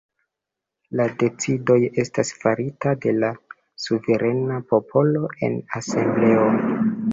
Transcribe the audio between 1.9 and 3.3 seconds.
estas faritaj de